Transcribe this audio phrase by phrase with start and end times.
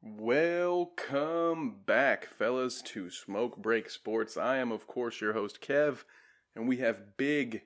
[0.00, 4.36] Welcome back, fellas, to Smoke Break Sports.
[4.36, 6.04] I am, of course, your host, Kev,
[6.54, 7.62] and we have big,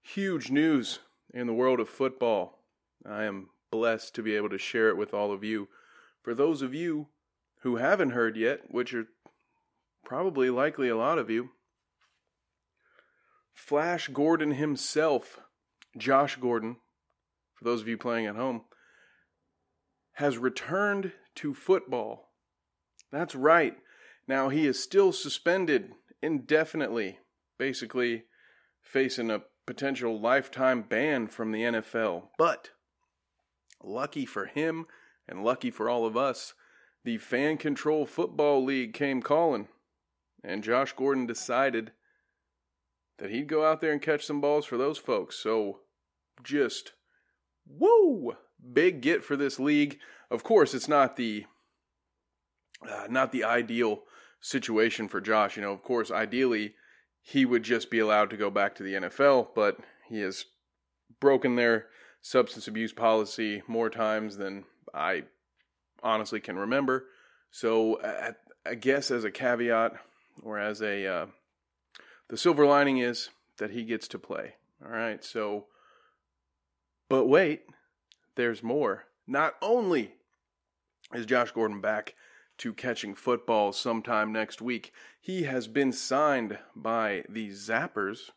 [0.00, 0.98] huge news
[1.32, 2.64] in the world of football.
[3.06, 5.68] I am blessed to be able to share it with all of you.
[6.20, 7.06] For those of you
[7.60, 9.06] who haven't heard yet, which are
[10.04, 11.50] probably likely a lot of you,
[13.52, 15.38] Flash Gordon himself,
[15.96, 16.78] Josh Gordon,
[17.54, 18.62] for those of you playing at home,
[20.14, 22.30] has returned to football.
[23.10, 23.76] That's right.
[24.26, 27.18] Now he is still suspended indefinitely,
[27.58, 28.24] basically
[28.82, 32.28] facing a potential lifetime ban from the NFL.
[32.38, 32.70] But
[33.82, 34.86] lucky for him
[35.28, 36.54] and lucky for all of us,
[37.04, 39.68] the Fan Control Football League came calling,
[40.44, 41.92] and Josh Gordon decided
[43.18, 45.36] that he'd go out there and catch some balls for those folks.
[45.36, 45.80] So
[46.42, 46.92] just
[47.66, 48.36] woo!
[48.72, 49.98] Big get for this league.
[50.30, 51.46] Of course, it's not the
[52.88, 54.02] uh, not the ideal
[54.40, 55.56] situation for Josh.
[55.56, 56.74] You know, of course, ideally
[57.20, 60.44] he would just be allowed to go back to the NFL, but he has
[61.20, 61.86] broken their
[62.20, 65.24] substance abuse policy more times than I
[66.02, 67.06] honestly can remember.
[67.50, 68.32] So, uh,
[68.64, 69.92] I guess as a caveat
[70.42, 71.26] or as a uh,
[72.28, 74.54] the silver lining is that he gets to play.
[74.84, 75.24] All right.
[75.24, 75.66] So,
[77.08, 77.62] but wait,
[78.36, 79.04] there's more.
[79.26, 80.12] Not only
[81.14, 82.14] is Josh Gordon back
[82.58, 88.30] to catching football sometime next week, he has been signed by the Zappers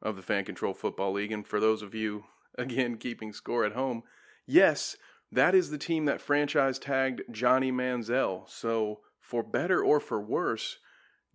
[0.00, 1.32] of the Fan Control Football League.
[1.32, 2.24] And for those of you,
[2.58, 4.02] again, keeping score at home,
[4.46, 4.96] yes,
[5.30, 8.48] that is the team that franchise tagged Johnny Manziel.
[8.48, 10.78] So, for better or for worse,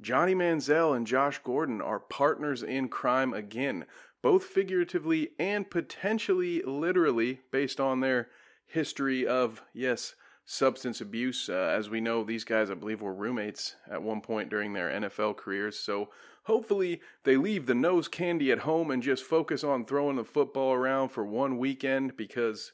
[0.02, 3.86] Johnny Manziel and Josh Gordon are partners in crime again
[4.24, 8.30] both figuratively and potentially literally, based on their
[8.66, 11.50] history of, yes, substance abuse.
[11.50, 14.90] Uh, as we know, these guys, I believe, were roommates at one point during their
[14.90, 15.78] NFL careers.
[15.78, 16.10] So
[16.44, 20.72] hopefully they leave the nose candy at home and just focus on throwing the football
[20.72, 22.72] around for one weekend because,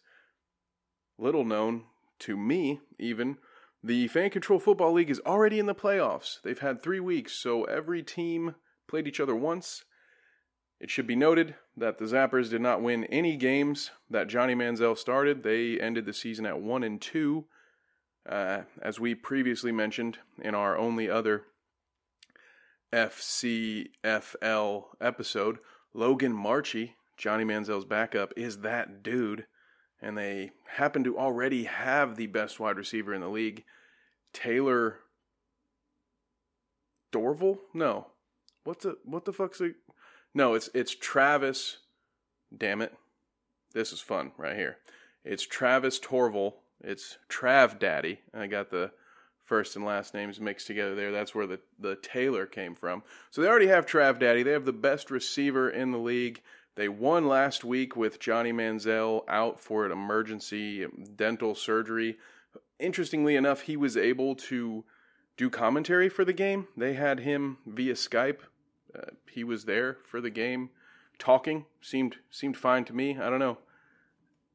[1.18, 1.86] little known
[2.20, 3.38] to me, even.
[3.84, 6.42] The Fan Control Football League is already in the playoffs.
[6.44, 8.56] They've had three weeks, so every team
[8.88, 9.84] played each other once
[10.80, 14.98] it should be noted that the Zappers did not win any games that Johnny Manziel
[14.98, 15.44] started.
[15.44, 17.46] They ended the season at 1 and 2.
[18.28, 21.44] Uh, as we previously mentioned in our only other
[22.94, 25.58] FCFL episode,
[25.94, 29.48] Logan Marchi, Johnny Manziel's backup, is that dude.
[30.02, 33.66] And they happen to already have the best wide receiver in the league,
[34.32, 35.00] Taylor
[37.12, 37.58] Dorval?
[37.74, 38.08] No.
[38.64, 39.76] What's the what the fuck's it?
[40.34, 41.78] No, it's it's Travis.
[42.56, 42.94] Damn it,
[43.74, 44.78] this is fun right here.
[45.24, 46.54] It's Travis Torval.
[46.82, 48.20] It's Trav Daddy.
[48.34, 48.92] I got the
[49.46, 51.12] first and last names mixed together there.
[51.12, 53.04] That's where the the Taylor came from.
[53.32, 54.44] So they already have Trav Daddy.
[54.44, 56.42] They have the best receiver in the league.
[56.76, 60.86] They won last week with Johnny Manziel out for an emergency
[61.16, 62.18] dental surgery.
[62.80, 64.86] Interestingly enough, he was able to
[65.36, 66.68] do commentary for the game.
[66.78, 68.40] They had him via Skype
[68.96, 70.70] uh, he was there for the game,
[71.18, 73.18] talking seemed seemed fine to me.
[73.18, 73.58] I don't know.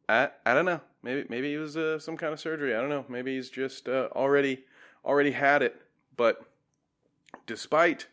[0.09, 0.81] I I don't know.
[1.03, 2.75] Maybe maybe he was uh, some kind of surgery.
[2.75, 3.05] I don't know.
[3.09, 4.65] Maybe he's just uh, already
[5.05, 5.81] already had it.
[6.17, 6.43] But
[7.47, 8.09] despite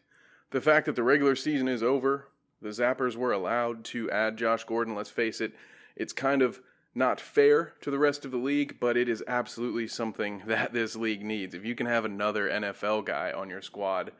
[0.51, 2.27] the fact that the regular season is over,
[2.61, 4.95] the Zappers were allowed to add Josh Gordon.
[4.95, 5.53] Let's face it,
[5.95, 6.59] it's kind of
[6.93, 10.95] not fair to the rest of the league, but it is absolutely something that this
[10.95, 11.55] league needs.
[11.55, 14.11] If you can have another NFL guy on your squad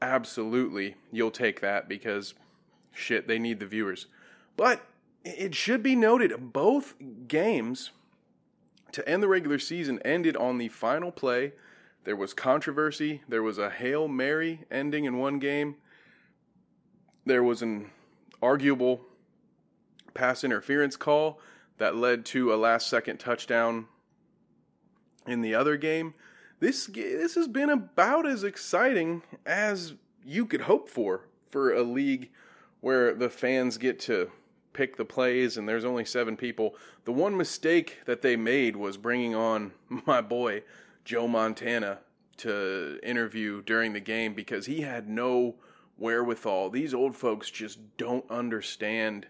[0.00, 2.34] absolutely you'll take that because
[2.92, 4.06] shit, they need the viewers.
[4.56, 4.86] But
[5.24, 6.94] it should be noted both
[7.28, 7.90] games
[8.92, 11.52] to end the regular season ended on the final play.
[12.04, 13.22] There was controversy.
[13.28, 15.76] There was a Hail Mary ending in one game.
[17.24, 17.90] There was an
[18.40, 19.02] arguable
[20.14, 21.40] pass interference call
[21.78, 23.86] that led to a last second touchdown
[25.26, 26.14] in the other game
[26.60, 29.94] this this has been about as exciting as
[30.24, 32.30] you could hope for for a league
[32.80, 34.30] where the fans get to
[34.72, 36.76] pick the plays and there's only seven people.
[37.04, 39.72] The one mistake that they made was bringing on
[40.06, 40.62] my boy
[41.04, 42.00] Joe Montana
[42.38, 45.56] to interview during the game because he had no
[45.96, 46.70] wherewithal.
[46.70, 49.26] These old folks just don't understand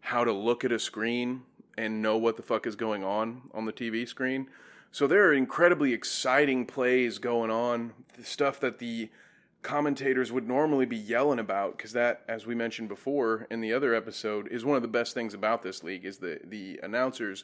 [0.00, 1.42] how to look at a screen
[1.76, 4.48] and know what the fuck is going on on the TV screen.
[4.92, 9.10] So there are incredibly exciting plays going on, the stuff that the
[9.62, 13.94] commentators would normally be yelling about because that as we mentioned before in the other
[13.94, 17.42] episode is one of the best things about this league is the the announcers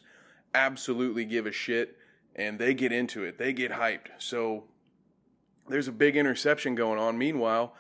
[0.55, 1.99] absolutely give a shit
[2.35, 3.39] and they get into it.
[3.39, 4.09] They get hyped.
[4.19, 4.65] So
[5.69, 7.19] there's a big interception going on.
[7.19, 7.75] Meanwhile,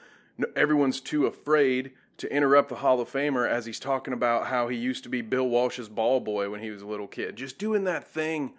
[0.56, 4.76] everyone's too afraid to interrupt the Hall of Famer as he's talking about how he
[4.76, 7.36] used to be Bill Walsh's ball boy when he was a little kid.
[7.36, 8.52] Just doing that thing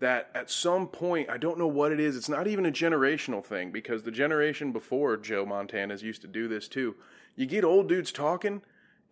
[0.00, 2.16] that at some point, I don't know what it is.
[2.16, 6.48] It's not even a generational thing because the generation before Joe Montana's used to do
[6.48, 6.96] this too.
[7.36, 8.62] You get old dudes talking,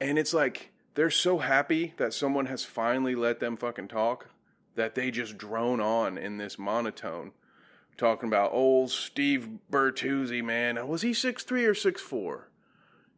[0.01, 4.29] and it's like they're so happy that someone has finally let them fucking talk
[4.75, 7.33] that they just drone on in this monotone
[7.97, 10.89] talking about old Steve Bertuzzi, man.
[10.89, 12.49] Was he six three or six four?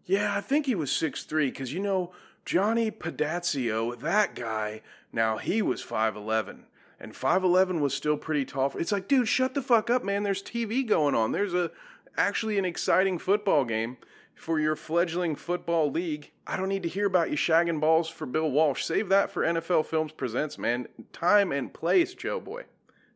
[0.04, 2.12] Yeah, I think he was six three because you know
[2.44, 4.82] Johnny Pedazio, that guy.
[5.12, 6.66] Now he was five eleven,
[7.04, 8.72] and five eleven was still pretty tall.
[8.78, 10.22] It's like, dude, shut the fuck up, man.
[10.22, 11.32] There's TV going on.
[11.32, 11.70] There's a
[12.16, 13.98] actually an exciting football game
[14.34, 16.30] for your fledgling football league.
[16.46, 18.84] I don't need to hear about you shagging balls for Bill Walsh.
[18.84, 20.86] Save that for NFL Films Presents, man.
[21.12, 22.62] Time and place, Joe boy.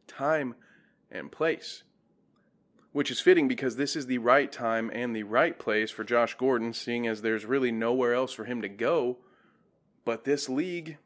[0.07, 0.55] Time
[1.11, 1.83] and place.
[2.93, 6.35] Which is fitting because this is the right time and the right place for Josh
[6.35, 9.17] Gordon, seeing as there's really nowhere else for him to go.
[10.05, 10.99] But this league,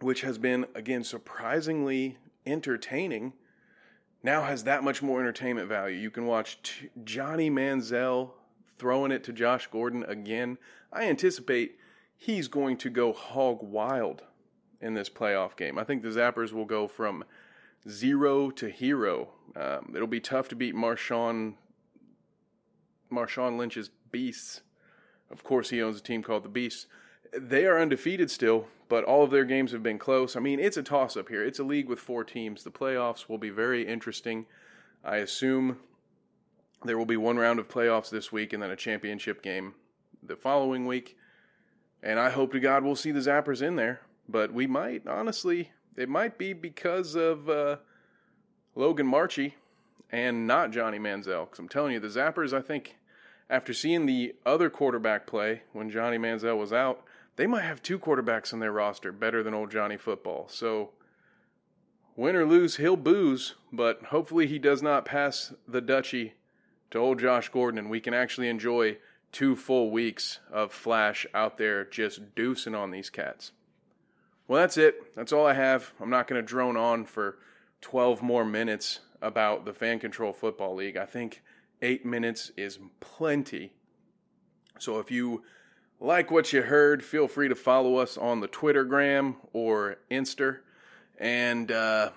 [0.00, 3.32] which has been, again, surprisingly entertaining,
[4.22, 5.96] now has that much more entertainment value.
[5.96, 8.30] You can watch t- Johnny Manziel
[8.78, 10.58] throwing it to Josh Gordon again.
[10.92, 11.78] I anticipate
[12.16, 14.22] he's going to go hog wild
[14.80, 15.78] in this playoff game.
[15.78, 17.24] I think the Zappers will go from
[17.88, 19.28] zero to hero.
[19.54, 21.54] Um, it'll be tough to beat Marshawn
[23.10, 24.62] Marshawn Lynch's Beasts.
[25.30, 26.86] Of course, he owns a team called the Beasts.
[27.32, 30.36] They are undefeated still, but all of their games have been close.
[30.36, 31.44] I mean, it's a toss up here.
[31.44, 32.62] It's a league with four teams.
[32.62, 34.46] The playoffs will be very interesting.
[35.04, 35.78] I assume
[36.84, 39.74] there will be one round of playoffs this week and then a championship game
[40.22, 41.16] the following week.
[42.02, 44.00] And I hope to God we'll see the Zappers in there.
[44.28, 47.76] But we might, honestly, it might be because of uh,
[48.74, 49.54] Logan Marchi
[50.10, 51.46] and not Johnny Manziel.
[51.46, 52.96] Because I'm telling you, the Zappers, I think,
[53.48, 57.04] after seeing the other quarterback play when Johnny Manziel was out,
[57.36, 60.48] they might have two quarterbacks in their roster better than old Johnny football.
[60.48, 60.90] So,
[62.16, 66.32] win or lose, he'll booze, but hopefully he does not pass the Dutchie
[66.90, 68.98] to old Josh Gordon and we can actually enjoy
[69.32, 73.52] two full weeks of Flash out there just deucing on these cats.
[74.48, 75.14] Well, that's it.
[75.14, 75.92] That's all I have.
[76.00, 77.38] I'm not going to drone on for
[77.80, 80.96] 12 more minutes about the Fan Control Football League.
[80.96, 81.42] I think
[81.82, 83.72] eight minutes is plenty.
[84.78, 85.42] So if you
[86.00, 90.58] like what you heard, feel free to follow us on the Twittergram or Insta.
[91.18, 92.10] And uh,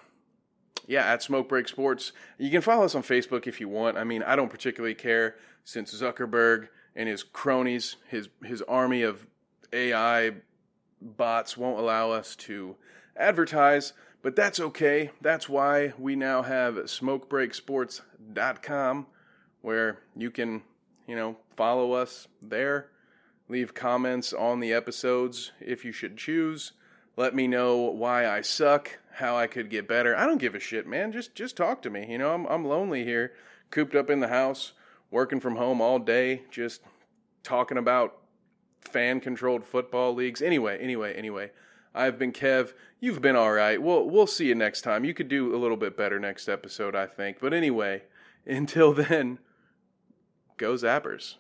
[0.87, 2.11] yeah, at Smoke Break Sports.
[2.37, 3.97] You can follow us on Facebook if you want.
[3.97, 9.25] I mean, I don't particularly care since Zuckerberg and his cronies, his his army of
[9.71, 10.31] AI
[11.01, 12.75] bots won't allow us to
[13.15, 15.11] advertise, but that's okay.
[15.21, 19.07] That's why we now have smokebreaksports.com
[19.61, 20.63] where you can,
[21.07, 22.89] you know, follow us there,
[23.49, 26.71] leave comments on the episodes if you should choose.
[27.17, 30.15] Let me know why I suck, how I could get better.
[30.15, 31.11] I don't give a shit, man.
[31.11, 32.05] Just just talk to me.
[32.09, 33.33] You know, I'm I'm lonely here,
[33.71, 34.73] cooped up in the house,
[35.11, 36.81] working from home all day, just
[37.43, 38.15] talking about
[38.79, 40.41] fan controlled football leagues.
[40.41, 41.51] Anyway, anyway, anyway.
[41.93, 42.73] I've been Kev.
[42.99, 43.81] You've been all right.
[43.81, 45.03] We'll we'll see you next time.
[45.03, 47.39] You could do a little bit better next episode, I think.
[47.39, 48.03] But anyway,
[48.45, 49.39] until then,
[50.57, 51.35] go Zappers.